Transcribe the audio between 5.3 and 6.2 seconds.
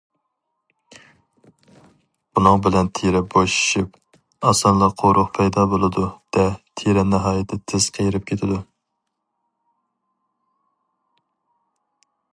پەيدا بولىدۇ-